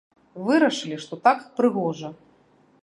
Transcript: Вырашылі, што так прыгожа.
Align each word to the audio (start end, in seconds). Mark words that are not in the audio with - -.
Вырашылі, 0.47 0.97
што 1.03 1.13
так 1.29 1.39
прыгожа. 1.59 2.09